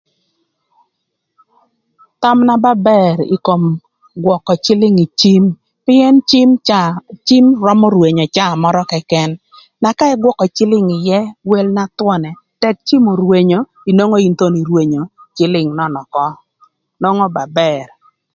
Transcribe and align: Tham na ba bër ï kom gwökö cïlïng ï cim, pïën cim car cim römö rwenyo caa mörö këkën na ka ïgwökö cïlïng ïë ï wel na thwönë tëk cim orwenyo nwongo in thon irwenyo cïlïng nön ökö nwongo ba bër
Tham 2.21 2.37
na 2.47 2.55
ba 2.63 2.71
bër 2.87 3.15
ï 3.35 3.37
kom 3.47 3.63
gwökö 4.23 4.53
cïlïng 4.65 4.97
ï 5.05 5.07
cim, 5.19 5.43
pïën 5.85 6.15
cim 6.29 6.49
car 6.67 6.89
cim 7.27 7.45
römö 7.65 7.87
rwenyo 7.95 8.25
caa 8.35 8.53
mörö 8.63 8.83
këkën 8.91 9.29
na 9.81 9.89
ka 9.99 10.05
ïgwökö 10.13 10.45
cïlïng 10.55 10.87
ïë 10.97 11.21
ï 11.27 11.31
wel 11.49 11.67
na 11.77 11.83
thwönë 11.97 12.31
tëk 12.61 12.75
cim 12.87 13.03
orwenyo 13.13 13.59
nwongo 13.95 14.17
in 14.27 14.33
thon 14.39 14.55
irwenyo 14.61 15.01
cïlïng 15.35 15.69
nön 15.77 15.93
ökö 16.03 16.25
nwongo 16.99 17.25
ba 17.35 17.43
bër 17.57 17.87